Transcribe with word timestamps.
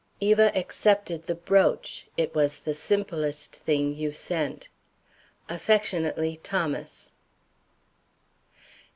Eva 0.19 0.51
accepted 0.57 1.27
the 1.27 1.35
brooch. 1.35 2.07
It 2.17 2.33
was 2.33 2.61
the 2.61 2.73
simplest 2.73 3.55
thing 3.55 3.93
you 3.93 4.11
sent. 4.13 4.67
Aff., 5.47 5.67
THOMAS. 5.67 7.11